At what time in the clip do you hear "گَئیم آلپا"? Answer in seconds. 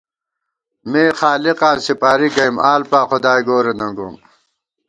2.35-3.01